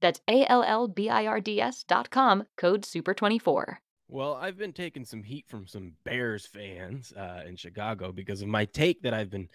That's 0.00 0.20
A 0.28 0.46
L 0.50 0.62
L 0.62 0.88
B 0.88 1.08
I 1.08 1.26
R 1.26 1.40
D 1.40 1.60
S 1.60 1.84
dot 1.84 2.10
com, 2.10 2.44
code 2.56 2.82
SUPER24. 2.82 3.76
Well, 4.08 4.34
I've 4.34 4.58
been 4.58 4.72
taking 4.72 5.04
some 5.04 5.22
heat 5.22 5.46
from 5.48 5.66
some 5.66 5.92
Bears 6.04 6.44
fans 6.44 7.12
uh, 7.16 7.42
in 7.46 7.56
Chicago 7.56 8.10
because 8.10 8.42
of 8.42 8.48
my 8.48 8.64
take 8.64 9.02
that 9.02 9.14
I've 9.14 9.30
been 9.30 9.48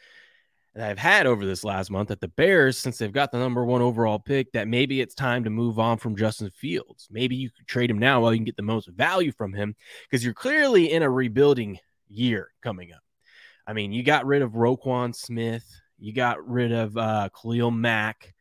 that 0.76 0.90
I've 0.90 1.00
had 1.00 1.26
over 1.26 1.46
this 1.46 1.64
last 1.64 1.90
month 1.90 2.10
that 2.10 2.20
the 2.20 2.28
Bears, 2.28 2.78
since 2.78 2.98
they've 2.98 3.12
got 3.12 3.32
the 3.32 3.40
number 3.40 3.64
one 3.64 3.82
overall 3.82 4.20
pick, 4.20 4.52
that 4.52 4.68
maybe 4.68 5.00
it's 5.00 5.16
time 5.16 5.46
to 5.46 5.50
move 5.50 5.80
on 5.80 5.98
from 5.98 6.18
Justin 6.18 6.50
Fields. 6.52 7.08
Maybe 7.10 7.36
you 7.36 7.50
could 7.50 7.66
trade 7.66 7.90
him 7.90 7.98
now 7.98 8.22
while 8.22 8.34
you 8.34 8.38
can 8.38 8.46
get 8.46 8.58
the 8.58 8.62
most 8.62 8.90
value 8.90 9.32
from 9.32 9.54
him 9.54 9.76
because 10.04 10.24
you're 10.24 10.34
clearly 10.34 10.92
in 10.92 11.02
a 11.02 11.10
rebuilding 11.10 11.80
year 12.10 12.50
coming 12.62 12.92
up. 12.92 13.00
I 13.66 13.74
mean, 13.74 13.94
you 13.94 14.04
got 14.04 14.26
rid 14.26 14.42
of 14.42 14.52
Roquan 14.52 15.16
Smith, 15.16 15.66
you 15.98 16.14
got 16.14 16.46
rid 16.48 16.72
of 16.72 16.96
uh, 16.98 17.30
Khalil 17.30 17.72
Mack. 17.72 18.35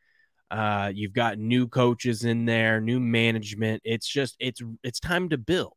Uh, 0.51 0.93
you've 0.95 1.13
got 1.13 1.39
new 1.39 1.67
coaches 1.67 2.25
in 2.25 2.45
there, 2.45 2.81
new 2.81 3.01
management. 3.01 3.83
It's 3.85 4.07
just 4.07 4.37
it's 4.39 4.61
it's 4.83 5.01
time 5.01 5.31
to 5.31 5.39
build. 5.39 5.75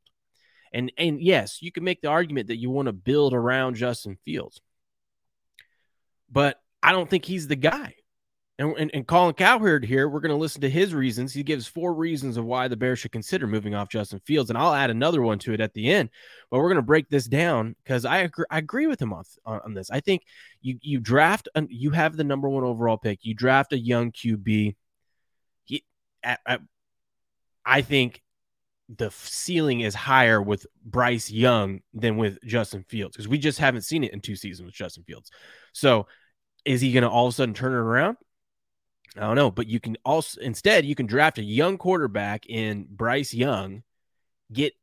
And 0.73 0.92
and 0.98 1.22
yes, 1.22 1.62
you 1.62 1.72
can 1.72 1.84
make 1.84 2.02
the 2.02 2.10
argument 2.10 2.48
that 2.48 2.58
you 2.58 2.70
want 2.70 2.88
to 2.88 2.94
build 2.94 3.34
around 3.34 3.76
Justin 3.76 4.18
Fields. 4.26 4.62
But 6.30 6.60
I 6.84 6.92
don't 6.92 7.10
think 7.10 7.26
he's 7.26 7.48
the 7.48 7.56
guy. 7.56 7.95
And, 8.60 8.76
and, 8.76 8.92
and 8.92 9.08
Colin 9.08 9.36
Cowherd 9.36 9.86
here, 9.86 10.10
we're 10.10 10.20
going 10.20 10.32
to 10.32 10.36
listen 10.36 10.62
to 10.62 10.70
his 10.70 10.94
reasons. 10.96 11.32
He 11.32 11.44
gives 11.44 11.68
four 11.68 11.94
reasons 11.94 12.38
of 12.38 12.46
why 12.46 12.68
the 12.68 12.76
Bears 12.76 12.98
should 12.98 13.12
consider 13.12 13.46
moving 13.46 13.76
off 13.76 13.90
Justin 13.90 14.20
Fields, 14.26 14.50
and 14.50 14.58
I'll 14.58 14.74
add 14.74 14.90
another 14.90 15.22
one 15.22 15.38
to 15.40 15.54
it 15.54 15.62
at 15.62 15.76
the 15.76 15.92
end. 15.92 16.10
But 16.50 16.58
we're 16.58 16.70
going 16.70 16.78
to 16.78 16.82
break 16.82 17.08
this 17.08 17.28
down 17.28 17.76
because 17.84 18.04
I 18.04 18.20
agree, 18.20 18.46
I 18.50 18.58
agree 18.58 18.88
with 18.88 19.00
him 19.00 19.14
on, 19.14 19.24
on, 19.46 19.74
this. 19.76 19.92
I 19.92 20.00
think 20.00 20.24
you 20.62 20.80
you 20.82 21.00
draft 21.00 21.48
you 21.70 21.92
have 21.92 22.18
the 22.18 22.24
number 22.24 22.50
one 22.50 22.64
overall 22.64 22.98
pick. 22.98 23.20
You 23.22 23.36
draft 23.36 23.74
a 23.74 23.80
young 23.80 24.12
QB. 24.12 24.76
He, 25.66 25.84
I, 26.24 26.38
I, 26.48 26.58
I 27.64 27.82
think 27.84 28.24
the 28.90 29.12
ceiling 29.12 29.82
is 29.82 29.94
higher 29.94 30.42
with 30.42 30.66
Bryce 30.84 31.30
Young 31.30 31.82
than 31.94 32.18
with 32.18 32.42
Justin 32.44 32.86
Fields 32.88 33.16
because 33.16 33.28
we 33.28 33.38
just 33.38 33.60
haven't 33.60 33.82
seen 33.82 34.04
it 34.04 34.14
in 34.14 34.22
two 34.22 34.36
seasons 34.36 34.66
with 34.66 34.74
Justin 34.74 35.04
Fields. 35.04 35.30
So, 35.74 36.08
is 36.66 36.82
he 36.82 36.92
going 36.92 37.04
to 37.04 37.10
all 37.10 37.28
of 37.28 37.34
a 37.34 37.36
sudden 37.36 37.54
turn 37.54 37.74
it 37.74 37.76
around? 37.76 38.17
I 39.16 39.22
don't 39.22 39.36
know, 39.36 39.52
but 39.52 39.68
you 39.68 39.80
can 39.80 39.98
also 40.06 40.42
instead 40.42 40.86
you 40.86 40.95
can 40.95 41.06
draft 41.06 41.38
a 41.38 41.44
young 41.44 41.78
quarterback 41.78 42.45
in 42.48 42.86
Bryce 42.90 43.34
Young, 43.34 43.84
get 44.52 44.73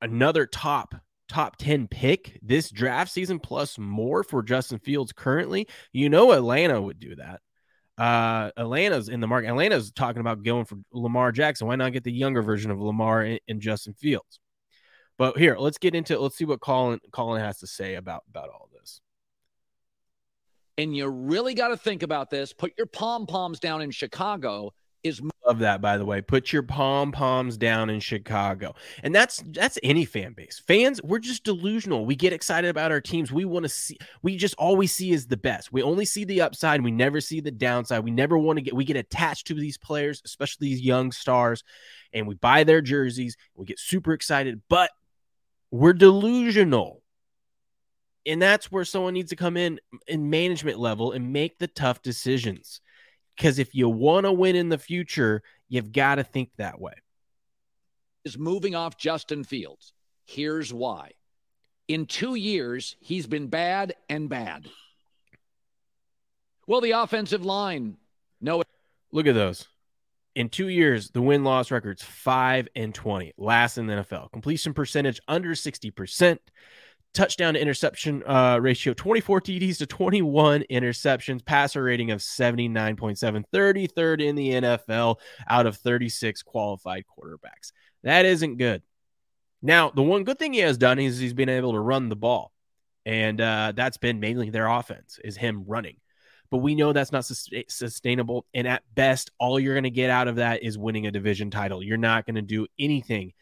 another 0.00 0.46
top 0.46 0.94
top 1.28 1.56
10 1.56 1.88
pick 1.88 2.38
this 2.42 2.70
draft 2.70 3.10
season 3.10 3.38
plus 3.38 3.78
more 3.78 4.22
for 4.22 4.42
Justin 4.42 4.78
Fields 4.78 5.12
currently. 5.12 5.68
You 5.92 6.08
know 6.08 6.32
Atlanta 6.32 6.80
would 6.80 6.98
do 6.98 7.16
that. 7.16 7.40
Uh 7.98 8.50
Atlanta's 8.56 9.08
in 9.08 9.20
the 9.20 9.26
market. 9.26 9.48
Atlanta's 9.48 9.90
talking 9.92 10.20
about 10.20 10.42
going 10.42 10.64
for 10.64 10.78
Lamar 10.92 11.32
Jackson. 11.32 11.66
Why 11.66 11.76
not 11.76 11.92
get 11.92 12.04
the 12.04 12.12
younger 12.12 12.42
version 12.42 12.70
of 12.70 12.80
Lamar 12.80 13.22
and, 13.22 13.40
in 13.48 13.60
Justin 13.60 13.94
Fields? 13.94 14.40
But 15.18 15.36
here, 15.36 15.56
let's 15.58 15.78
get 15.78 15.96
into 15.96 16.18
let's 16.18 16.36
see 16.36 16.44
what 16.44 16.60
Colin 16.60 17.00
Colin 17.12 17.42
has 17.42 17.58
to 17.58 17.66
say 17.66 17.96
about 17.96 18.22
about 18.28 18.50
all 18.50 18.68
this 18.72 18.77
and 20.78 20.96
you 20.96 21.08
really 21.08 21.54
got 21.54 21.68
to 21.68 21.76
think 21.76 22.02
about 22.02 22.30
this. 22.30 22.52
Put 22.52 22.72
your 22.78 22.86
pom 22.86 23.26
poms 23.26 23.60
down 23.60 23.82
in 23.82 23.90
Chicago. 23.90 24.72
Is 25.04 25.20
love 25.46 25.60
that 25.60 25.80
by 25.80 25.96
the 25.96 26.04
way. 26.04 26.20
Put 26.20 26.52
your 26.52 26.64
pom 26.64 27.12
poms 27.12 27.56
down 27.56 27.88
in 27.88 28.00
Chicago, 28.00 28.74
and 29.04 29.14
that's 29.14 29.42
that's 29.46 29.78
any 29.84 30.04
fan 30.04 30.32
base. 30.32 30.60
Fans, 30.66 31.00
we're 31.04 31.20
just 31.20 31.44
delusional. 31.44 32.04
We 32.04 32.16
get 32.16 32.32
excited 32.32 32.68
about 32.68 32.90
our 32.90 33.00
teams. 33.00 33.30
We 33.30 33.44
want 33.44 33.62
to 33.62 33.68
see. 33.68 33.96
We 34.22 34.36
just 34.36 34.56
always 34.56 34.90
see 34.90 35.12
is 35.12 35.28
the 35.28 35.36
best. 35.36 35.72
We 35.72 35.84
only 35.84 36.04
see 36.04 36.24
the 36.24 36.40
upside. 36.40 36.82
We 36.82 36.90
never 36.90 37.20
see 37.20 37.40
the 37.40 37.52
downside. 37.52 38.02
We 38.02 38.10
never 38.10 38.36
want 38.36 38.56
to 38.58 38.62
get. 38.62 38.74
We 38.74 38.84
get 38.84 38.96
attached 38.96 39.46
to 39.46 39.54
these 39.54 39.78
players, 39.78 40.20
especially 40.24 40.66
these 40.66 40.80
young 40.80 41.12
stars, 41.12 41.62
and 42.12 42.26
we 42.26 42.34
buy 42.34 42.64
their 42.64 42.80
jerseys. 42.80 43.36
We 43.54 43.66
get 43.66 43.78
super 43.78 44.12
excited, 44.12 44.62
but 44.68 44.90
we're 45.70 45.92
delusional. 45.92 47.02
And 48.28 48.42
that's 48.42 48.70
where 48.70 48.84
someone 48.84 49.14
needs 49.14 49.30
to 49.30 49.36
come 49.36 49.56
in 49.56 49.80
in 50.06 50.28
management 50.28 50.78
level 50.78 51.12
and 51.12 51.32
make 51.32 51.58
the 51.58 51.66
tough 51.66 52.02
decisions. 52.02 52.82
Because 53.34 53.58
if 53.58 53.74
you 53.74 53.88
want 53.88 54.26
to 54.26 54.32
win 54.32 54.54
in 54.54 54.68
the 54.68 54.76
future, 54.76 55.42
you've 55.68 55.92
got 55.92 56.16
to 56.16 56.24
think 56.24 56.50
that 56.58 56.78
way. 56.78 56.92
Is 58.24 58.36
moving 58.36 58.74
off 58.74 58.98
Justin 58.98 59.44
Fields. 59.44 59.94
Here's 60.26 60.74
why. 60.74 61.12
In 61.88 62.04
two 62.04 62.34
years, 62.34 62.96
he's 63.00 63.26
been 63.26 63.46
bad 63.46 63.94
and 64.10 64.28
bad. 64.28 64.68
Well, 66.66 66.82
the 66.82 66.90
offensive 66.90 67.46
line, 67.46 67.96
no. 68.42 68.62
Look 69.10 69.26
at 69.26 69.34
those. 69.34 69.66
In 70.34 70.50
two 70.50 70.68
years, 70.68 71.10
the 71.12 71.22
win 71.22 71.44
loss 71.44 71.70
record's 71.70 72.02
5 72.02 72.68
and 72.76 72.94
20, 72.94 73.32
last 73.38 73.78
in 73.78 73.86
the 73.86 73.94
NFL. 73.94 74.30
Completion 74.32 74.74
percentage 74.74 75.18
under 75.26 75.52
60% 75.52 76.38
touchdown 77.14 77.54
to 77.54 77.60
interception 77.60 78.22
uh, 78.26 78.58
ratio 78.60 78.94
24 78.94 79.40
TDs 79.40 79.78
to 79.78 79.86
21 79.86 80.64
interceptions, 80.70 81.44
passer 81.44 81.82
rating 81.82 82.10
of 82.10 82.20
79.7, 82.20 83.44
33rd 83.52 84.22
in 84.22 84.36
the 84.36 84.50
NFL 84.50 85.16
out 85.48 85.66
of 85.66 85.76
36 85.76 86.42
qualified 86.42 87.04
quarterbacks. 87.06 87.72
That 88.02 88.24
isn't 88.24 88.56
good. 88.56 88.82
Now, 89.60 89.90
the 89.90 90.02
one 90.02 90.24
good 90.24 90.38
thing 90.38 90.52
he 90.52 90.60
has 90.60 90.78
done 90.78 90.98
is 90.98 91.18
he's 91.18 91.34
been 91.34 91.48
able 91.48 91.72
to 91.72 91.80
run 91.80 92.08
the 92.08 92.16
ball. 92.16 92.52
And 93.04 93.40
uh, 93.40 93.72
that's 93.74 93.96
been 93.96 94.20
mainly 94.20 94.50
their 94.50 94.68
offense 94.68 95.18
is 95.24 95.36
him 95.36 95.64
running. 95.66 95.96
But 96.50 96.58
we 96.58 96.74
know 96.74 96.92
that's 96.92 97.12
not 97.12 97.24
sustainable. 97.24 98.46
And 98.54 98.66
at 98.66 98.82
best, 98.94 99.30
all 99.38 99.60
you're 99.60 99.74
going 99.74 99.84
to 99.84 99.90
get 99.90 100.10
out 100.10 100.28
of 100.28 100.36
that 100.36 100.62
is 100.62 100.78
winning 100.78 101.06
a 101.06 101.10
division 101.10 101.50
title. 101.50 101.82
You're 101.82 101.96
not 101.98 102.26
going 102.26 102.36
to 102.36 102.42
do 102.42 102.66
anything 102.78 103.32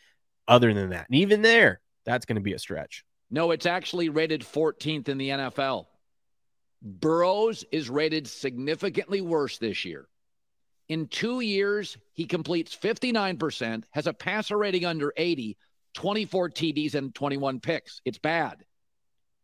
other 0.49 0.73
than 0.73 0.91
that. 0.91 1.07
And 1.09 1.19
even 1.19 1.43
there, 1.43 1.81
that's 2.05 2.27
going 2.27 2.37
to 2.37 2.43
be 2.43 2.53
a 2.53 2.59
stretch. 2.59 3.05
No, 3.31 3.51
it's 3.51 3.67
actually 3.67 4.09
rated 4.09 4.43
14th 4.43 5.09
in 5.09 5.19
the 5.19 5.31
NFL. 5.31 5.87
Burrow's 6.83 7.65
is 7.73 7.91
rated 7.91 8.29
significantly 8.29 9.21
worse 9.21 9.59
this 9.59 9.85
year. 9.85 10.07
In 10.89 11.09
two 11.09 11.41
years, 11.41 11.97
he 12.13 12.27
completes 12.27 12.77
59%, 12.77 13.85
has 13.91 14.07
a 14.07 14.13
passer 14.13 14.57
rating 14.57 14.85
under 14.85 15.13
80, 15.17 15.57
24 15.95 16.51
TDs, 16.51 16.95
and 16.95 17.13
21 17.15 17.59
picks. 17.59 18.01
It's 18.05 18.19
bad. 18.19 18.65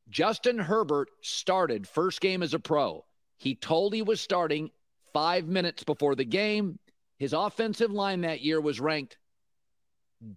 Justin 0.08 0.58
Herbert 0.58 1.08
started 1.22 1.88
first 1.88 2.20
game 2.20 2.42
as 2.42 2.54
a 2.54 2.60
pro. 2.60 3.04
He 3.38 3.56
told 3.56 3.94
he 3.94 4.02
was 4.02 4.20
starting 4.20 4.70
five 5.12 5.46
minutes 5.46 5.82
before 5.82 6.14
the 6.14 6.24
game. 6.24 6.78
His 7.18 7.32
offensive 7.32 7.90
line 7.90 8.20
that 8.20 8.42
year 8.42 8.60
was 8.60 8.78
ranked 8.78 9.16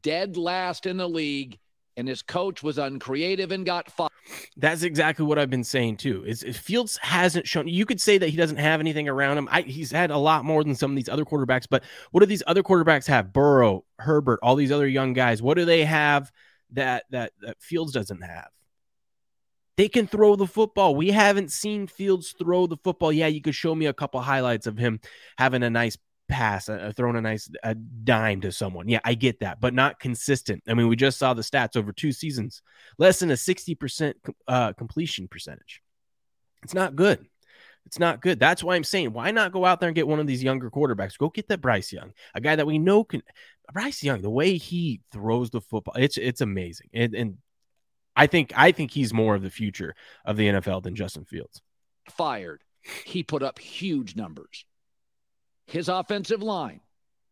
dead 0.02 0.38
last 0.38 0.86
in 0.86 0.98
the 0.98 1.08
league 1.08 1.60
and 1.98 2.08
his 2.08 2.22
coach 2.22 2.64
was 2.64 2.78
uncreative 2.78 3.52
and 3.52 3.66
got 3.66 3.92
fired. 3.92 4.12
That's 4.58 4.84
exactly 4.84 5.26
what 5.26 5.38
I've 5.38 5.50
been 5.50 5.64
saying 5.64 5.98
too. 5.98 6.24
Is 6.26 6.44
Fields 6.58 6.98
hasn't 7.02 7.48
shown. 7.48 7.68
You 7.68 7.86
could 7.86 8.02
say 8.02 8.18
that 8.18 8.30
he 8.30 8.38
doesn't 8.38 8.58
have 8.58 8.80
anything 8.80 9.08
around 9.08 9.38
him. 9.38 9.48
I, 9.52 9.62
he's 9.62 9.92
had 9.92 10.12
a 10.12 10.18
lot 10.18 10.46
more 10.46 10.64
than 10.64 10.76
some 10.76 10.92
of 10.92 10.96
these 10.96 11.10
other 11.10 11.26
quarterbacks. 11.26 11.68
But 11.70 11.84
what 12.12 12.22
do 12.22 12.26
these 12.26 12.44
other 12.48 12.64
quarterbacks 12.64 13.08
have? 13.08 13.32
Burrow, 13.32 13.86
Herbert, 14.00 14.40
all 14.42 14.56
these 14.56 14.72
other 14.72 14.88
young 14.88 15.14
guys. 15.14 15.42
What 15.42 15.58
do 15.58 15.66
they 15.66 15.86
have 15.86 16.32
that 16.72 17.06
that, 17.12 17.34
that 17.42 17.62
Fields 17.62 17.92
doesn't 17.92 18.22
have? 18.22 18.50
They 19.78 19.90
can 19.90 20.08
throw 20.08 20.38
the 20.38 20.48
football. 20.48 20.96
We 20.96 21.12
haven't 21.12 21.52
seen 21.52 21.88
Fields 21.88 22.34
throw 22.38 22.66
the 22.66 22.78
football. 22.78 23.12
Yeah, 23.12 23.28
you 23.28 23.42
could 23.42 23.56
show 23.56 23.76
me 23.76 23.88
a 23.88 23.94
couple 23.94 24.22
highlights 24.22 24.68
of 24.68 24.78
him 24.78 25.02
having 25.38 25.64
a 25.64 25.70
nice 25.70 25.98
pass, 26.28 26.70
uh, 26.70 26.92
throwing 26.96 27.16
a 27.16 27.22
nice 27.22 27.50
a 27.64 27.76
dime 27.76 28.42
to 28.42 28.52
someone. 28.52 28.88
Yeah, 28.88 29.00
I 29.04 29.14
get 29.14 29.40
that, 29.40 29.60
but 29.60 29.74
not 29.74 30.00
consistent. 30.00 30.64
I 30.68 30.74
mean, 30.74 30.88
we 30.88 30.96
just 30.96 31.18
saw 31.18 31.34
the 31.34 31.42
stats 31.42 31.76
over 31.76 31.92
two 31.92 32.12
seasons, 32.12 32.62
less 32.98 33.20
than 33.20 33.32
a 33.32 33.36
60% 33.36 34.14
uh, 34.48 34.74
completion 34.74 35.28
percentage. 35.28 35.82
It's 36.64 36.74
not 36.74 36.96
good. 36.96 37.26
It's 37.86 38.00
not 38.00 38.22
good. 38.22 38.40
That's 38.40 38.64
why 38.64 38.76
I'm 38.76 38.84
saying, 38.84 39.14
why 39.14 39.30
not 39.32 39.52
go 39.52 39.64
out 39.64 39.80
there 39.80 39.90
and 39.90 39.96
get 39.96 40.08
one 40.08 40.20
of 40.20 40.26
these 40.26 40.44
younger 40.44 40.72
quarterbacks? 40.72 41.18
Go 41.18 41.30
get 41.30 41.48
that 41.50 41.62
Bryce 41.62 41.94
Young, 41.94 42.14
a 42.34 42.42
guy 42.42 42.56
that 42.56 42.66
we 42.66 42.80
know 42.80 43.04
can. 43.04 43.22
Bryce 43.72 44.04
Young, 44.04 44.22
the 44.22 44.30
way 44.30 44.58
he 44.58 45.02
throws 45.12 45.52
the 45.52 45.62
football, 45.62 45.94
it's 45.96 46.18
it's 46.18 46.42
amazing, 46.42 46.90
and, 46.94 47.14
and 47.14 47.38
I 48.16 48.28
think 48.28 48.54
I 48.56 48.72
think 48.72 48.92
he's 48.92 49.14
more 49.14 49.36
of 49.36 49.42
the 49.44 49.50
future 49.50 49.96
of 50.24 50.38
the 50.38 50.48
NFL 50.48 50.84
than 50.84 50.96
Justin 50.96 51.26
Fields. 51.26 51.62
Fired, 52.10 52.64
he 53.06 53.24
put 53.24 53.44
up 53.44 53.60
huge 53.60 54.16
numbers. 54.16 54.66
His 55.68 55.90
offensive 55.90 56.44
line 56.44 56.82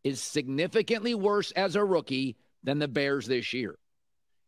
is 0.04 0.22
significantly 0.22 1.16
worse 1.16 1.52
as 1.52 1.76
a 1.76 1.84
rookie 1.84 2.38
than 2.64 2.80
the 2.80 2.88
Bears 2.88 3.28
this 3.28 3.54
year. 3.54 3.78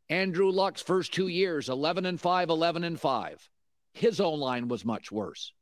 Andrew 0.10 0.50
Luck's 0.50 0.82
first 0.82 1.14
two 1.14 1.28
years, 1.28 1.70
11 1.70 2.06
and 2.06 2.20
5, 2.20 2.50
11 2.50 2.84
and 2.84 3.00
5. 3.00 3.50
His 3.94 4.20
own 4.20 4.40
line 4.40 4.68
was 4.68 4.86
much 4.86 5.12
worse. 5.12 5.54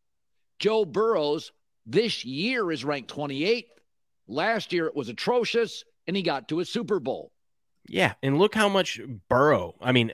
Joe 0.60 0.86
Burrow's 0.86 1.52
this 1.86 2.26
year 2.26 2.72
is 2.72 2.84
ranked 2.84 3.14
28th. 3.14 3.66
Last 4.28 4.74
year 4.74 4.88
it 4.88 4.96
was 4.96 5.10
atrocious, 5.10 5.84
and 6.08 6.16
he 6.16 6.24
got 6.24 6.48
to 6.50 6.60
a 6.60 6.66
Super 6.66 7.00
Bowl. 7.00 7.32
Yeah, 7.88 8.14
and 8.24 8.38
look 8.38 8.56
how 8.56 8.70
much 8.70 9.00
Burrow. 9.30 9.76
I 9.82 9.92
mean, 9.92 10.14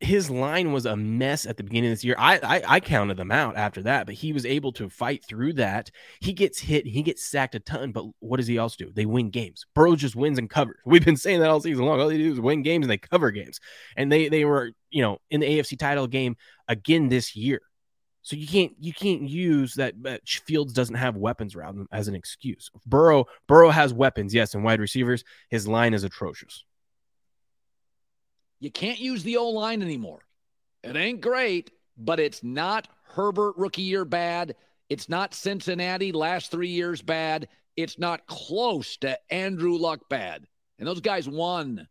his 0.00 0.30
line 0.30 0.72
was 0.72 0.86
a 0.86 0.96
mess 0.96 1.44
at 1.44 1.56
the 1.56 1.64
beginning 1.64 1.90
of 1.90 1.96
this 1.96 2.04
year. 2.04 2.14
I, 2.18 2.38
I, 2.38 2.62
I 2.74 2.80
counted 2.80 3.16
them 3.16 3.32
out 3.32 3.56
after 3.56 3.82
that, 3.82 4.06
but 4.06 4.14
he 4.14 4.32
was 4.32 4.46
able 4.46 4.72
to 4.72 4.88
fight 4.88 5.24
through 5.24 5.54
that. 5.54 5.90
He 6.20 6.32
gets 6.32 6.60
hit, 6.60 6.86
he 6.86 7.02
gets 7.02 7.24
sacked 7.24 7.56
a 7.56 7.60
ton, 7.60 7.90
but 7.90 8.04
what 8.20 8.36
does 8.36 8.46
he 8.46 8.58
also 8.58 8.84
do? 8.84 8.92
They 8.92 9.06
win 9.06 9.30
games. 9.30 9.66
Burrow 9.74 9.96
just 9.96 10.14
wins 10.14 10.38
and 10.38 10.48
covers. 10.48 10.76
We've 10.84 11.04
been 11.04 11.16
saying 11.16 11.40
that 11.40 11.50
all 11.50 11.60
season 11.60 11.84
long. 11.84 12.00
All 12.00 12.08
they 12.08 12.18
do 12.18 12.32
is 12.32 12.40
win 12.40 12.62
games 12.62 12.84
and 12.84 12.90
they 12.90 12.98
cover 12.98 13.30
games. 13.30 13.58
And 13.96 14.10
they 14.10 14.28
they 14.28 14.44
were 14.44 14.70
you 14.90 15.02
know 15.02 15.18
in 15.30 15.40
the 15.40 15.46
AFC 15.46 15.78
title 15.78 16.06
game 16.06 16.36
again 16.68 17.08
this 17.08 17.34
year. 17.34 17.60
So 18.22 18.36
you 18.36 18.46
can't 18.46 18.72
you 18.78 18.92
can't 18.92 19.22
use 19.22 19.74
that, 19.74 19.94
that 20.02 20.28
Fields 20.28 20.72
doesn't 20.72 20.94
have 20.94 21.16
weapons 21.16 21.56
around 21.56 21.78
him 21.78 21.88
as 21.90 22.08
an 22.08 22.14
excuse. 22.14 22.70
Burrow 22.86 23.24
Burrow 23.46 23.70
has 23.70 23.92
weapons, 23.92 24.32
yes, 24.32 24.54
and 24.54 24.62
wide 24.62 24.80
receivers. 24.80 25.24
His 25.48 25.66
line 25.66 25.94
is 25.94 26.04
atrocious. 26.04 26.64
You 28.60 28.70
can't 28.70 28.98
use 28.98 29.22
the 29.22 29.36
O 29.36 29.50
line 29.50 29.82
anymore. 29.82 30.20
It 30.82 30.96
ain't 30.96 31.20
great, 31.20 31.70
but 31.96 32.20
it's 32.20 32.42
not 32.42 32.88
Herbert 33.04 33.56
rookie 33.56 33.82
year 33.82 34.04
bad. 34.04 34.56
It's 34.88 35.08
not 35.08 35.34
Cincinnati 35.34 36.12
last 36.12 36.50
three 36.50 36.68
years 36.68 37.02
bad. 37.02 37.48
It's 37.76 37.98
not 37.98 38.26
close 38.26 38.96
to 38.98 39.18
Andrew 39.30 39.76
Luck 39.76 40.08
bad. 40.08 40.46
And 40.78 40.88
those 40.88 41.00
guys 41.00 41.28
won 41.28 41.86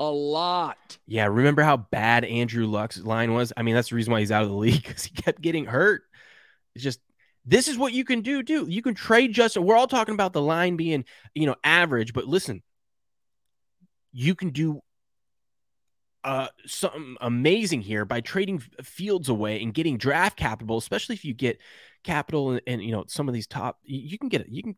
a 0.00 0.10
lot. 0.10 0.98
Yeah, 1.06 1.26
remember 1.26 1.62
how 1.62 1.76
bad 1.76 2.24
Andrew 2.24 2.66
Luck's 2.66 2.98
line 2.98 3.34
was? 3.34 3.52
I 3.56 3.62
mean, 3.62 3.74
that's 3.74 3.90
the 3.90 3.96
reason 3.96 4.12
why 4.12 4.20
he's 4.20 4.32
out 4.32 4.42
of 4.42 4.48
the 4.48 4.54
league 4.54 4.82
because 4.86 5.04
he 5.04 5.10
kept 5.10 5.40
getting 5.40 5.66
hurt. 5.66 6.02
It's 6.74 6.84
just 6.84 7.00
this 7.44 7.68
is 7.68 7.78
what 7.78 7.92
you 7.92 8.04
can 8.04 8.20
do, 8.20 8.42
do. 8.42 8.66
You 8.68 8.82
can 8.82 8.94
trade 8.94 9.32
Justin. 9.32 9.64
We're 9.64 9.76
all 9.76 9.86
talking 9.86 10.14
about 10.14 10.32
the 10.32 10.42
line 10.42 10.76
being, 10.76 11.04
you 11.34 11.46
know, 11.46 11.56
average, 11.64 12.12
but 12.12 12.26
listen, 12.26 12.62
you 14.12 14.34
can 14.34 14.50
do 14.50 14.80
uh, 16.24 16.48
something 16.66 17.16
amazing 17.20 17.80
here 17.80 18.04
by 18.04 18.20
trading 18.20 18.58
Fields 18.82 19.28
away 19.28 19.62
and 19.62 19.72
getting 19.72 19.98
draft 19.98 20.36
capital, 20.36 20.76
especially 20.76 21.14
if 21.14 21.24
you 21.24 21.34
get 21.34 21.58
capital 22.04 22.50
and, 22.50 22.60
and 22.66 22.82
you 22.82 22.92
know 22.92 23.04
some 23.08 23.28
of 23.28 23.34
these 23.34 23.46
top. 23.46 23.78
You 23.84 24.18
can 24.18 24.28
get 24.28 24.48
you 24.48 24.62
can 24.62 24.76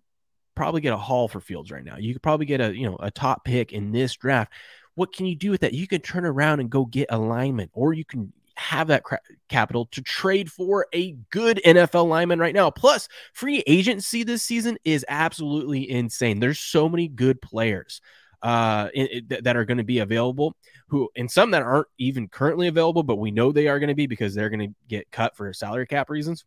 probably 0.55 0.81
get 0.81 0.93
a 0.93 0.99
haul 0.99 1.29
for 1.29 1.41
Fields 1.41 1.71
right 1.71 1.85
now. 1.85 1.97
You 1.97 2.13
could 2.13 2.23
probably 2.23 2.47
get 2.47 2.61
a 2.61 2.77
you 2.77 2.89
know 2.89 2.97
a 3.01 3.11
top 3.11 3.45
pick 3.45 3.73
in 3.73 3.93
this 3.93 4.15
draft. 4.15 4.53
What 4.95 5.15
can 5.15 5.27
you 5.27 5.35
do 5.35 5.51
with 5.51 5.63
that? 5.63 5.73
You 5.73 5.87
can 5.87 6.01
turn 6.01 6.25
around 6.25 6.61
and 6.61 6.69
go 6.69 6.85
get 6.85 7.09
alignment, 7.11 7.71
or 7.73 7.95
you 7.95 8.05
can 8.05 8.33
have 8.57 8.89
that 8.89 9.03
cra- 9.03 9.21
capital 9.49 9.87
to 9.87 10.03
trade 10.03 10.53
for 10.53 10.87
a 10.93 11.13
good 11.31 11.61
NFL 11.65 12.07
lineman 12.07 12.39
right 12.39 12.55
now. 12.55 12.71
Plus, 12.71 13.09
free 13.33 13.63
agency 13.67 14.23
this 14.23 14.43
season 14.43 14.77
is 14.85 15.05
absolutely 15.09 15.91
insane. 15.91 16.41
There's 16.41 16.59
so 16.59 16.89
many 16.89 17.09
good 17.09 17.41
players 17.41 18.03
uh, 18.43 18.89
in, 18.95 19.07
in, 19.07 19.27
that 19.43 19.57
are 19.57 19.65
going 19.65 19.79
to 19.79 19.85
be 19.85 19.99
available. 19.99 20.55
Who 20.89 21.09
and 21.17 21.31
some 21.31 21.53
that 21.53 21.63
aren't 21.63 21.89
even 21.99 22.29
currently 22.29 22.69
available, 22.69 23.03
but 23.03 23.17
we 23.17 23.31
know 23.31 23.53
they 23.53 23.69
are 23.69 23.79
going 23.79 23.89
to 23.89 23.95
be 23.95 24.07
because 24.07 24.35
they're 24.35 24.51
going 24.51 24.71
to 24.71 24.75
get 24.89 25.11
cut 25.11 25.37
for 25.37 25.53
salary 25.53 25.87
cap 25.87 26.11
reasons. 26.11 26.45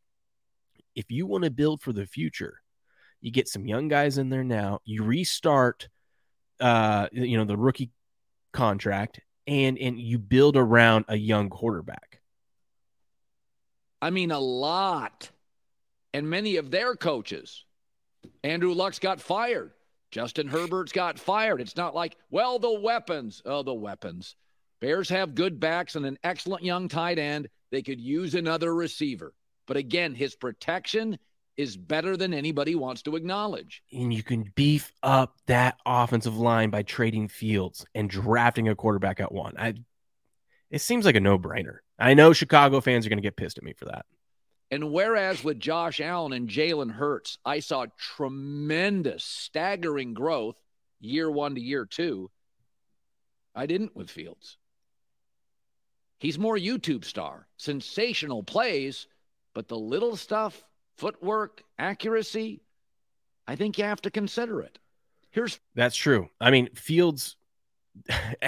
If 0.95 1.09
you 1.09 1.25
want 1.25 1.43
to 1.43 1.51
build 1.51 1.81
for 1.81 1.93
the 1.93 2.05
future, 2.05 2.59
you 3.21 3.31
get 3.31 3.47
some 3.47 3.65
young 3.65 3.87
guys 3.87 4.17
in 4.17 4.29
there 4.29 4.43
now. 4.43 4.79
You 4.85 5.03
restart, 5.03 5.87
uh, 6.59 7.07
you 7.11 7.37
know, 7.37 7.45
the 7.45 7.57
rookie 7.57 7.91
contract, 8.51 9.21
and 9.47 9.77
and 9.77 9.99
you 9.99 10.19
build 10.19 10.57
around 10.57 11.05
a 11.07 11.15
young 11.15 11.49
quarterback. 11.49 12.19
I 14.01 14.09
mean, 14.09 14.31
a 14.31 14.39
lot, 14.39 15.29
and 16.13 16.29
many 16.29 16.57
of 16.57 16.69
their 16.69 16.95
coaches. 16.95 17.63
Andrew 18.43 18.73
Luck's 18.73 18.99
got 18.99 19.21
fired. 19.21 19.71
Justin 20.13 20.47
Herbert's 20.47 20.91
got 20.91 21.17
fired. 21.17 21.59
It's 21.59 21.75
not 21.75 21.95
like, 21.95 22.15
well, 22.29 22.59
the 22.59 22.79
weapons. 22.79 23.41
Oh, 23.47 23.63
the 23.63 23.73
weapons. 23.73 24.35
Bears 24.79 25.09
have 25.09 25.33
good 25.33 25.59
backs 25.59 25.95
and 25.95 26.05
an 26.05 26.19
excellent 26.23 26.63
young 26.63 26.87
tight 26.87 27.17
end. 27.17 27.49
They 27.71 27.81
could 27.81 27.99
use 27.99 28.35
another 28.35 28.75
receiver. 28.75 29.33
But 29.65 29.77
again, 29.77 30.13
his 30.13 30.35
protection 30.35 31.17
is 31.57 31.75
better 31.75 32.15
than 32.15 32.31
anybody 32.31 32.75
wants 32.75 33.01
to 33.03 33.15
acknowledge. 33.15 33.81
And 33.91 34.13
you 34.13 34.21
can 34.21 34.51
beef 34.53 34.93
up 35.01 35.35
that 35.47 35.79
offensive 35.83 36.37
line 36.37 36.69
by 36.69 36.83
trading 36.83 37.27
Fields 37.27 37.83
and 37.95 38.07
drafting 38.07 38.69
a 38.69 38.75
quarterback 38.75 39.19
at 39.19 39.31
one. 39.31 39.55
I 39.57 39.73
it 40.69 40.81
seems 40.81 41.05
like 41.05 41.15
a 41.15 41.21
no-brainer. 41.21 41.77
I 41.97 42.13
know 42.13 42.33
Chicago 42.33 42.81
fans 42.81 43.07
are 43.07 43.09
going 43.09 43.17
to 43.17 43.23
get 43.23 43.35
pissed 43.35 43.57
at 43.57 43.63
me 43.63 43.73
for 43.73 43.85
that. 43.85 44.05
And 44.73 44.91
whereas 44.91 45.43
with 45.43 45.59
Josh 45.59 45.99
Allen 45.99 46.33
and 46.33 46.49
Jalen 46.49 46.89
Hurts, 46.89 47.37
I 47.45 47.59
saw 47.59 47.85
tremendous, 47.95 49.23
staggering 49.23 50.15
growth 50.15 50.55
year 50.99 51.29
one 51.29 51.53
to 51.53 51.61
year 51.61 51.85
two, 51.85 52.31
I 53.53 53.67
didn't 53.67 53.95
with 53.95 54.09
Fields. 54.09 54.57
He's 56.17 56.39
more 56.39 56.57
YouTube 56.57 57.05
star, 57.05 57.47
sensational 57.55 58.41
plays, 58.41 59.05
but 59.53 59.67
the 59.67 59.77
little 59.77 60.15
stuff, 60.15 60.63
footwork, 60.97 61.61
accuracy, 61.77 62.63
I 63.47 63.55
think 63.55 63.77
you 63.77 63.83
have 63.83 64.01
to 64.01 64.09
consider 64.09 64.59
it. 64.61 64.79
Here's 65.29 65.59
That's 65.75 65.95
true. 65.95 66.31
I 66.41 66.49
mean, 66.49 66.69
Fields 66.73 67.35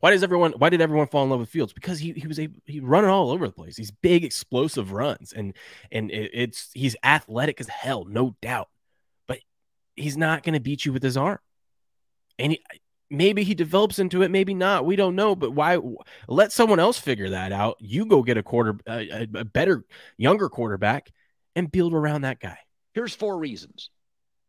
why 0.00 0.10
does 0.10 0.22
everyone 0.22 0.52
why 0.52 0.70
did 0.70 0.80
everyone 0.80 1.06
fall 1.06 1.24
in 1.24 1.30
love 1.30 1.40
with 1.40 1.48
Fields? 1.48 1.72
Because 1.72 1.98
he 1.98 2.12
he 2.12 2.26
was 2.26 2.38
able 2.38 2.58
he 2.64 2.80
running 2.80 3.10
all 3.10 3.30
over 3.30 3.46
the 3.46 3.52
place. 3.52 3.76
These 3.76 3.90
big 3.90 4.24
explosive 4.24 4.92
runs 4.92 5.32
and 5.32 5.54
and 5.92 6.10
it, 6.10 6.30
it's 6.32 6.70
he's 6.72 6.96
athletic 7.04 7.60
as 7.60 7.68
hell, 7.68 8.04
no 8.04 8.36
doubt. 8.40 8.68
But 9.26 9.38
he's 9.94 10.16
not 10.16 10.42
going 10.42 10.54
to 10.54 10.60
beat 10.60 10.84
you 10.84 10.92
with 10.92 11.02
his 11.02 11.16
arm. 11.16 11.38
And 12.38 12.52
he, 12.52 12.62
maybe 13.10 13.44
he 13.44 13.54
develops 13.54 13.98
into 13.98 14.22
it, 14.22 14.30
maybe 14.30 14.54
not. 14.54 14.84
We 14.84 14.96
don't 14.96 15.14
know. 15.14 15.36
But 15.36 15.52
why 15.52 15.78
let 16.28 16.52
someone 16.52 16.80
else 16.80 16.98
figure 16.98 17.30
that 17.30 17.52
out? 17.52 17.76
You 17.80 18.06
go 18.06 18.22
get 18.22 18.38
a 18.38 18.42
quarter 18.42 18.78
a, 18.88 19.28
a 19.34 19.44
better 19.44 19.84
younger 20.16 20.48
quarterback 20.48 21.12
and 21.54 21.70
build 21.70 21.94
around 21.94 22.22
that 22.22 22.40
guy. 22.40 22.58
Here's 22.94 23.14
four 23.14 23.38
reasons. 23.38 23.90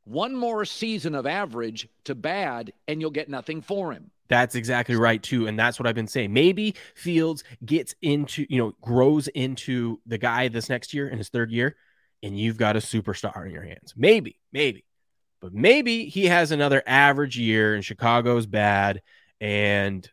One 0.05 0.37
more 0.37 0.63
season 0.63 1.15
of 1.15 1.25
average 1.25 1.89
to 2.05 2.15
bad, 2.15 2.71
and 2.87 3.01
you'll 3.01 3.11
get 3.11 3.27
nothing 3.27 3.61
for 3.61 3.91
him. 3.91 4.09
That's 4.29 4.55
exactly 4.55 4.95
right 4.95 5.21
too, 5.21 5.47
and 5.47 5.57
that's 5.57 5.79
what 5.79 5.87
I've 5.87 5.95
been 5.95 6.07
saying. 6.07 6.33
Maybe 6.33 6.75
Fields 6.95 7.43
gets 7.65 7.95
into, 8.01 8.45
you 8.49 8.57
know, 8.57 8.73
grows 8.81 9.27
into 9.29 9.99
the 10.05 10.17
guy 10.17 10.47
this 10.47 10.69
next 10.69 10.93
year 10.93 11.07
in 11.07 11.17
his 11.17 11.29
third 11.29 11.51
year, 11.51 11.75
and 12.21 12.37
you've 12.37 12.57
got 12.57 12.75
a 12.75 12.79
superstar 12.79 13.45
in 13.45 13.51
your 13.51 13.63
hands. 13.63 13.93
Maybe, 13.95 14.39
maybe, 14.51 14.85
but 15.39 15.53
maybe 15.53 16.05
he 16.05 16.25
has 16.25 16.51
another 16.51 16.83
average 16.85 17.37
year, 17.37 17.73
and 17.75 17.85
Chicago's 17.85 18.45
bad, 18.45 19.01
and 19.39 20.09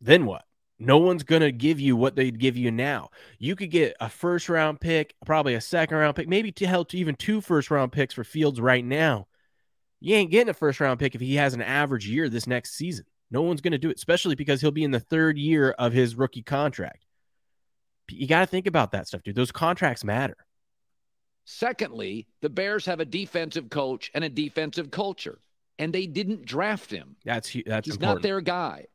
then 0.00 0.24
what? 0.24 0.44
No 0.82 0.96
one's 0.96 1.24
going 1.24 1.42
to 1.42 1.52
give 1.52 1.78
you 1.78 1.94
what 1.94 2.16
they'd 2.16 2.38
give 2.38 2.56
you 2.56 2.70
now. 2.70 3.10
You 3.38 3.54
could 3.54 3.70
get 3.70 3.94
a 4.00 4.08
first 4.08 4.48
round 4.48 4.80
pick, 4.80 5.14
probably 5.26 5.52
a 5.52 5.60
second 5.60 5.98
round 5.98 6.16
pick, 6.16 6.26
maybe 6.26 6.52
to 6.52 6.66
help 6.66 6.94
even 6.94 7.16
two 7.16 7.42
first 7.42 7.70
round 7.70 7.92
picks 7.92 8.14
for 8.14 8.24
Fields 8.24 8.58
right 8.58 8.84
now 8.84 9.26
you 10.00 10.16
ain't 10.16 10.30
getting 10.30 10.48
a 10.48 10.54
first 10.54 10.80
round 10.80 10.98
pick 10.98 11.14
if 11.14 11.20
he 11.20 11.36
has 11.36 11.54
an 11.54 11.62
average 11.62 12.08
year 12.08 12.28
this 12.28 12.46
next 12.46 12.74
season. 12.74 13.04
No 13.30 13.42
one's 13.42 13.60
going 13.60 13.72
to 13.72 13.78
do 13.78 13.90
it, 13.90 13.96
especially 13.96 14.34
because 14.34 14.60
he'll 14.60 14.70
be 14.70 14.84
in 14.84 14.90
the 14.90 15.00
third 15.00 15.38
year 15.38 15.70
of 15.72 15.92
his 15.92 16.16
rookie 16.16 16.42
contract. 16.42 17.06
You 18.08 18.26
got 18.26 18.40
to 18.40 18.46
think 18.46 18.66
about 18.66 18.90
that 18.92 19.06
stuff, 19.06 19.22
dude. 19.22 19.36
Those 19.36 19.52
contracts 19.52 20.02
matter. 20.02 20.36
Secondly, 21.44 22.26
the 22.42 22.50
Bears 22.50 22.84
have 22.86 23.00
a 23.00 23.04
defensive 23.04 23.70
coach 23.70 24.10
and 24.14 24.24
a 24.24 24.28
defensive 24.28 24.90
culture, 24.90 25.38
and 25.78 25.92
they 25.92 26.06
didn't 26.06 26.44
draft 26.44 26.90
him. 26.90 27.16
That's 27.24 27.56
that's 27.66 27.86
he's 27.86 27.94
important. 27.94 28.00
not 28.00 28.22
their 28.22 28.40
guy. 28.40 28.86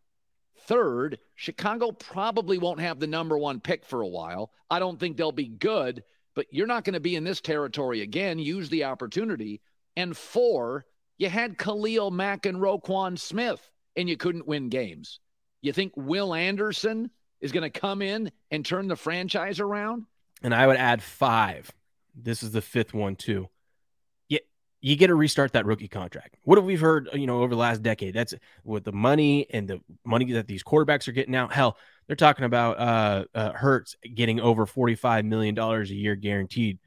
Third, 0.68 1.20
Chicago 1.36 1.92
probably 1.92 2.58
won't 2.58 2.80
have 2.80 3.00
the 3.00 3.08
number 3.08 3.38
one 3.38 3.60
pick 3.60 3.86
for 3.86 4.02
a 4.02 4.08
while. 4.08 4.52
I 4.70 4.80
don't 4.80 5.00
think 5.00 5.16
they'll 5.16 5.32
be 5.32 5.48
good, 5.48 6.04
but 6.34 6.48
you're 6.50 6.68
not 6.68 6.84
going 6.84 6.94
to 6.94 7.00
be 7.00 7.16
in 7.16 7.24
this 7.24 7.40
territory 7.40 8.02
again. 8.02 8.40
Use 8.40 8.68
the 8.70 8.86
opportunity. 8.86 9.62
And 9.96 10.16
four, 10.16 10.86
you 11.18 11.30
had 11.30 11.58
Khalil 11.58 12.12
Mack 12.12 12.46
and 12.46 12.58
Roquan 12.58 13.18
Smith, 13.18 13.62
and 13.96 14.10
you 14.10 14.18
couldn't 14.18 14.48
win 14.48 14.70
games. 14.70 15.20
You 15.62 15.74
think 15.74 15.94
Will 15.96 16.34
Anderson 16.34 17.10
is 17.42 17.52
going 17.52 17.70
to 17.70 17.80
come 17.80 18.02
in 18.02 18.32
and 18.52 18.66
turn 18.66 18.88
the 18.88 18.96
franchise 18.96 19.60
around? 19.60 20.04
And 20.42 20.54
I 20.54 20.68
would 20.68 20.78
add 20.78 21.02
five. 21.02 21.72
This 22.16 22.44
is 22.44 22.52
the 22.52 22.62
fifth 22.62 22.94
one, 22.94 23.16
too. 23.16 23.48
You, 24.28 24.40
you 24.82 24.96
get 24.96 25.08
to 25.08 25.16
restart 25.16 25.54
that 25.54 25.66
rookie 25.66 25.88
contract. 25.88 26.38
What 26.44 26.58
have 26.58 26.66
we 26.66 26.76
heard, 26.76 27.10
you 27.14 27.28
know, 27.28 27.42
over 27.42 27.56
the 27.56 27.60
last 27.60 27.82
decade? 27.82 28.14
That's 28.14 28.34
with 28.64 28.84
the 28.84 28.92
money 28.92 29.48
and 29.50 29.68
the 29.68 29.82
money 30.06 30.34
that 30.34 30.48
these 30.48 30.64
quarterbacks 30.64 31.08
are 31.08 31.14
getting 31.14 31.36
out. 31.36 31.54
Hell, 31.54 31.78
they're 32.08 32.16
talking 32.16 32.46
about 32.46 32.78
uh, 32.78 33.26
uh 33.34 33.54
Hurts 33.54 33.96
getting 34.14 34.40
over 34.40 34.66
$45 34.66 35.26
million 35.26 35.58
a 35.58 35.84
year 35.86 36.16
guaranteed. 36.16 36.80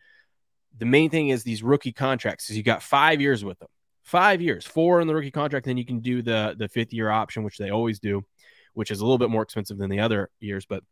The 0.77 0.87
main 0.87 1.11
thing 1.11 1.31
is 1.31 1.43
these 1.43 1.63
rookie 1.63 1.93
contracts 1.93 2.51
is 2.51 2.57
you 2.57 2.63
got 2.63 2.83
five 2.83 3.21
years 3.21 3.45
with 3.45 3.59
them. 3.59 3.69
Five 4.09 4.41
years, 4.41 4.65
four 4.65 5.03
in 5.03 5.07
the 5.07 5.15
rookie 5.15 5.31
contract, 5.31 5.67
then 5.67 5.77
you 5.77 5.85
can 5.85 6.01
do 6.01 6.23
the 6.23 6.55
the 6.59 6.69
fifth 6.69 6.95
year 6.95 7.11
option, 7.11 7.43
which 7.43 7.59
they 7.59 7.69
always 7.69 8.01
do, 8.01 8.25
which 8.73 8.91
is 8.91 9.01
a 9.01 9.05
little 9.05 9.19
bit 9.19 9.29
more 9.29 9.43
expensive 9.43 9.77
than 9.77 9.91
the 9.91 10.01
other 10.01 10.31
years, 10.41 10.65
but 10.65 10.83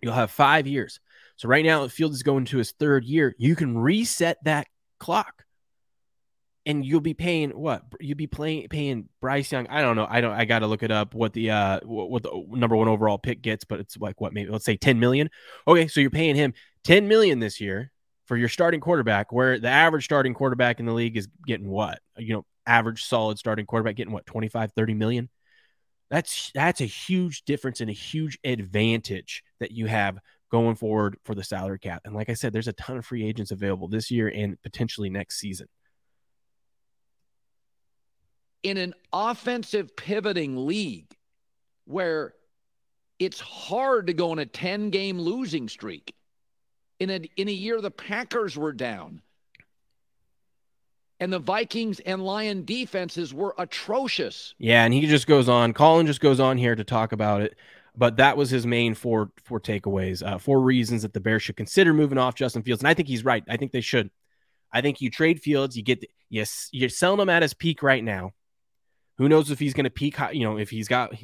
you'll 0.00 0.12
have 0.12 0.30
five 0.30 0.68
years. 0.68 1.00
So 1.36 1.48
right 1.48 1.64
now, 1.64 1.88
Fields 1.88 2.14
is 2.14 2.22
going 2.22 2.44
to 2.46 2.58
his 2.58 2.70
third 2.70 3.04
year. 3.04 3.34
You 3.36 3.56
can 3.56 3.76
reset 3.76 4.38
that 4.44 4.68
clock 5.00 5.44
and 6.66 6.84
you'll 6.84 7.00
be 7.00 7.14
paying 7.14 7.50
what 7.50 7.82
you'll 8.00 8.16
be 8.16 8.26
playing 8.26 8.68
paying 8.68 9.08
Bryce 9.20 9.50
Young. 9.50 9.66
I 9.68 9.80
don't 9.82 9.96
know. 9.96 10.06
I 10.08 10.20
don't. 10.20 10.32
I 10.32 10.44
got 10.44 10.60
to 10.60 10.66
look 10.66 10.82
it 10.82 10.90
up. 10.90 11.14
What 11.14 11.32
the 11.32 11.50
uh 11.50 11.80
what 11.84 12.22
the 12.22 12.44
number 12.50 12.76
one 12.76 12.88
overall 12.88 13.18
pick 13.18 13.42
gets, 13.42 13.64
but 13.64 13.80
it's 13.80 13.96
like 13.96 14.20
what 14.20 14.32
maybe 14.32 14.50
let's 14.50 14.64
say 14.64 14.76
ten 14.76 14.98
million. 14.98 15.30
Okay, 15.66 15.86
so 15.86 16.00
you're 16.00 16.10
paying 16.10 16.36
him 16.36 16.54
ten 16.84 17.08
million 17.08 17.38
this 17.38 17.60
year 17.60 17.92
for 18.26 18.36
your 18.36 18.48
starting 18.48 18.80
quarterback, 18.80 19.32
where 19.32 19.58
the 19.58 19.68
average 19.68 20.04
starting 20.04 20.34
quarterback 20.34 20.80
in 20.80 20.86
the 20.86 20.92
league 20.92 21.16
is 21.16 21.28
getting 21.46 21.68
what? 21.68 22.00
You 22.18 22.34
know 22.34 22.46
average 22.66 23.04
solid 23.04 23.38
starting 23.38 23.64
quarterback 23.64 23.96
getting 23.96 24.12
what 24.12 24.26
25 24.26 24.72
30 24.72 24.94
million? 24.94 25.28
That's 26.10 26.50
that's 26.54 26.80
a 26.80 26.86
huge 26.86 27.42
difference 27.44 27.80
and 27.80 27.90
a 27.90 27.94
huge 27.94 28.38
advantage 28.44 29.42
that 29.60 29.72
you 29.72 29.86
have 29.86 30.18
going 30.50 30.76
forward 30.76 31.16
for 31.24 31.34
the 31.34 31.42
salary 31.42 31.78
cap. 31.78 32.02
And 32.04 32.14
like 32.14 32.30
i 32.30 32.34
said 32.34 32.52
there's 32.52 32.68
a 32.68 32.72
ton 32.74 32.96
of 32.96 33.04
free 33.04 33.24
agents 33.24 33.50
available 33.50 33.88
this 33.88 34.10
year 34.10 34.28
and 34.28 34.60
potentially 34.62 35.10
next 35.10 35.38
season. 35.38 35.66
In 38.62 38.76
an 38.76 38.94
offensive 39.12 39.96
pivoting 39.96 40.66
league 40.66 41.14
where 41.84 42.34
it's 43.18 43.40
hard 43.40 44.08
to 44.08 44.12
go 44.12 44.32
on 44.32 44.38
a 44.38 44.46
10 44.46 44.90
game 44.90 45.18
losing 45.18 45.68
streak. 45.68 46.14
In 46.98 47.10
a, 47.10 47.20
in 47.36 47.48
a 47.48 47.52
year, 47.52 47.80
the 47.80 47.90
Packers 47.90 48.56
were 48.56 48.72
down. 48.72 49.22
And 51.18 51.32
the 51.32 51.38
Vikings 51.38 52.00
and 52.00 52.24
Lion 52.24 52.64
defenses 52.64 53.32
were 53.32 53.54
atrocious. 53.56 54.54
Yeah, 54.58 54.84
and 54.84 54.92
he 54.92 55.06
just 55.06 55.26
goes 55.26 55.48
on. 55.48 55.72
Colin 55.72 56.06
just 56.06 56.20
goes 56.20 56.40
on 56.40 56.58
here 56.58 56.74
to 56.74 56.84
talk 56.84 57.12
about 57.12 57.40
it. 57.40 57.56
But 57.96 58.18
that 58.18 58.36
was 58.36 58.50
his 58.50 58.66
main 58.66 58.94
four 58.94 59.30
four 59.42 59.58
takeaways, 59.58 60.22
uh, 60.22 60.36
four 60.36 60.60
reasons 60.60 61.02
that 61.02 61.14
the 61.14 61.20
Bears 61.20 61.42
should 61.42 61.56
consider 61.56 61.94
moving 61.94 62.18
off 62.18 62.34
Justin 62.34 62.62
Fields. 62.62 62.82
And 62.82 62.88
I 62.88 62.94
think 62.94 63.08
he's 63.08 63.24
right. 63.24 63.42
I 63.48 63.56
think 63.56 63.72
they 63.72 63.80
should. 63.80 64.10
I 64.70 64.82
think 64.82 65.00
you 65.00 65.10
trade 65.10 65.40
Fields, 65.40 65.76
you 65.76 65.82
get 65.82 66.04
yes, 66.28 66.68
you're 66.72 66.90
selling 66.90 67.20
him 67.20 67.30
at 67.30 67.42
his 67.42 67.54
peak 67.54 67.82
right 67.82 68.04
now. 68.04 68.32
Who 69.16 69.30
knows 69.30 69.50
if 69.50 69.58
he's 69.58 69.72
going 69.72 69.84
to 69.84 69.90
peak, 69.90 70.18
you 70.32 70.44
know, 70.44 70.58
if 70.58 70.68
he's 70.68 70.88
got 70.88 71.14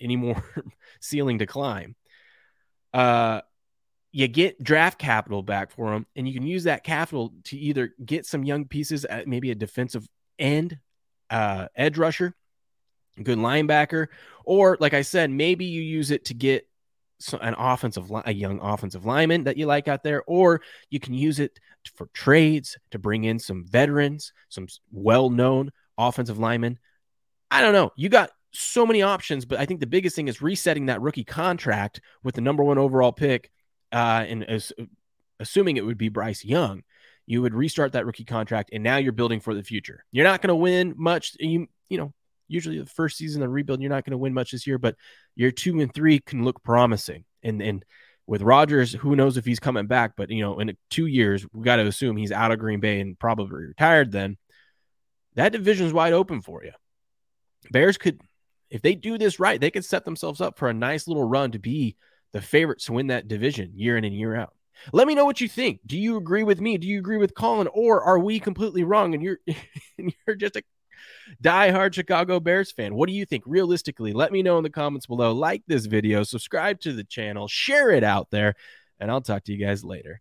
any 0.00 0.16
more 0.16 0.42
ceiling 1.00 1.40
to 1.40 1.46
climb. 1.46 1.94
Uh, 2.94 3.42
you 4.16 4.26
get 4.28 4.64
draft 4.64 4.98
capital 4.98 5.42
back 5.42 5.70
for 5.70 5.92
him, 5.92 6.06
and 6.16 6.26
you 6.26 6.32
can 6.32 6.46
use 6.46 6.64
that 6.64 6.82
capital 6.82 7.34
to 7.44 7.58
either 7.58 7.92
get 8.02 8.24
some 8.24 8.44
young 8.44 8.64
pieces 8.64 9.04
at 9.04 9.28
maybe 9.28 9.50
a 9.50 9.54
defensive 9.54 10.08
end, 10.38 10.78
uh, 11.28 11.68
edge 11.76 11.98
rusher, 11.98 12.34
good 13.22 13.36
linebacker, 13.36 14.06
or 14.46 14.78
like 14.80 14.94
I 14.94 15.02
said, 15.02 15.30
maybe 15.30 15.66
you 15.66 15.82
use 15.82 16.10
it 16.10 16.24
to 16.24 16.34
get 16.34 16.66
an 17.42 17.54
offensive 17.58 18.10
a 18.24 18.32
young 18.32 18.58
offensive 18.60 19.04
lineman 19.04 19.44
that 19.44 19.58
you 19.58 19.66
like 19.66 19.86
out 19.86 20.02
there, 20.02 20.22
or 20.26 20.62
you 20.88 20.98
can 20.98 21.12
use 21.12 21.38
it 21.38 21.60
for 21.94 22.06
trades 22.14 22.78
to 22.92 22.98
bring 22.98 23.24
in 23.24 23.38
some 23.38 23.66
veterans, 23.66 24.32
some 24.48 24.66
well-known 24.92 25.70
offensive 25.98 26.38
linemen. 26.38 26.78
I 27.50 27.60
don't 27.60 27.74
know. 27.74 27.92
You 27.96 28.08
got 28.08 28.30
so 28.52 28.86
many 28.86 29.02
options, 29.02 29.44
but 29.44 29.60
I 29.60 29.66
think 29.66 29.80
the 29.80 29.86
biggest 29.86 30.16
thing 30.16 30.28
is 30.28 30.40
resetting 30.40 30.86
that 30.86 31.02
rookie 31.02 31.22
contract 31.22 32.00
with 32.22 32.34
the 32.34 32.40
number 32.40 32.64
one 32.64 32.78
overall 32.78 33.12
pick, 33.12 33.50
uh, 33.92 34.24
and 34.26 34.44
as, 34.44 34.72
assuming 35.40 35.76
it 35.76 35.84
would 35.84 35.98
be 35.98 36.08
Bryce 36.08 36.44
Young, 36.44 36.82
you 37.26 37.42
would 37.42 37.54
restart 37.54 37.92
that 37.92 38.06
rookie 38.06 38.24
contract, 38.24 38.70
and 38.72 38.84
now 38.84 38.96
you're 38.96 39.12
building 39.12 39.40
for 39.40 39.54
the 39.54 39.62
future. 39.62 40.04
You're 40.12 40.24
not 40.24 40.42
going 40.42 40.48
to 40.48 40.54
win 40.54 40.94
much. 40.96 41.36
You 41.38 41.66
you 41.88 41.98
know 41.98 42.12
usually 42.48 42.78
the 42.78 42.86
first 42.86 43.16
season 43.16 43.42
of 43.42 43.50
rebuild, 43.50 43.80
you're 43.80 43.90
not 43.90 44.04
going 44.04 44.12
to 44.12 44.18
win 44.18 44.34
much 44.34 44.52
this 44.52 44.66
year, 44.66 44.78
but 44.78 44.94
year 45.34 45.50
two 45.50 45.80
and 45.80 45.92
three 45.92 46.20
can 46.20 46.44
look 46.44 46.62
promising. 46.62 47.24
And 47.42 47.60
and 47.60 47.84
with 48.26 48.42
Rodgers, 48.42 48.92
who 48.92 49.16
knows 49.16 49.36
if 49.36 49.44
he's 49.44 49.60
coming 49.60 49.86
back? 49.86 50.12
But 50.16 50.30
you 50.30 50.42
know, 50.42 50.58
in 50.58 50.76
two 50.90 51.06
years, 51.06 51.46
we 51.52 51.64
got 51.64 51.76
to 51.76 51.86
assume 51.86 52.16
he's 52.16 52.32
out 52.32 52.52
of 52.52 52.58
Green 52.58 52.80
Bay 52.80 53.00
and 53.00 53.18
probably 53.18 53.66
retired. 53.66 54.12
Then 54.12 54.36
that 55.34 55.52
division's 55.52 55.92
wide 55.92 56.12
open 56.12 56.42
for 56.42 56.64
you. 56.64 56.72
Bears 57.70 57.98
could, 57.98 58.20
if 58.70 58.82
they 58.82 58.94
do 58.94 59.18
this 59.18 59.40
right, 59.40 59.60
they 59.60 59.70
could 59.70 59.84
set 59.84 60.04
themselves 60.04 60.40
up 60.40 60.58
for 60.58 60.68
a 60.68 60.74
nice 60.74 61.06
little 61.06 61.24
run 61.24 61.52
to 61.52 61.58
be 61.58 61.96
the 62.36 62.42
favorites 62.42 62.84
to 62.84 62.92
win 62.92 63.06
that 63.06 63.28
division 63.28 63.72
year 63.74 63.96
in 63.96 64.04
and 64.04 64.14
year 64.14 64.36
out. 64.36 64.52
Let 64.92 65.06
me 65.06 65.14
know 65.14 65.24
what 65.24 65.40
you 65.40 65.48
think. 65.48 65.80
Do 65.86 65.98
you 65.98 66.18
agree 66.18 66.42
with 66.42 66.60
me? 66.60 66.76
Do 66.76 66.86
you 66.86 66.98
agree 66.98 67.16
with 67.16 67.34
Colin? 67.34 67.66
Or 67.72 68.02
are 68.02 68.18
we 68.18 68.38
completely 68.38 68.84
wrong 68.84 69.14
and 69.14 69.22
you're 69.22 69.38
and 69.98 70.14
you're 70.26 70.36
just 70.36 70.56
a 70.56 70.62
diehard 71.42 71.94
Chicago 71.94 72.38
Bears 72.38 72.70
fan? 72.70 72.94
What 72.94 73.08
do 73.08 73.14
you 73.14 73.24
think? 73.24 73.44
Realistically, 73.46 74.12
let 74.12 74.32
me 74.32 74.42
know 74.42 74.58
in 74.58 74.64
the 74.64 74.70
comments 74.70 75.06
below. 75.06 75.32
Like 75.32 75.62
this 75.66 75.86
video, 75.86 76.24
subscribe 76.24 76.78
to 76.80 76.92
the 76.92 77.04
channel, 77.04 77.48
share 77.48 77.90
it 77.90 78.04
out 78.04 78.30
there, 78.30 78.54
and 79.00 79.10
I'll 79.10 79.22
talk 79.22 79.44
to 79.44 79.52
you 79.52 79.64
guys 79.64 79.82
later. 79.82 80.20